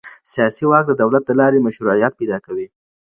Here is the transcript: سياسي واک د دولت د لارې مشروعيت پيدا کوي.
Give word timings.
سياسي 0.33 0.65
واک 0.69 0.85
د 0.87 0.91
دولت 1.01 1.23
د 1.25 1.31
لارې 1.39 1.63
مشروعيت 1.65 2.13
پيدا 2.19 2.37
کوي. 2.45 2.67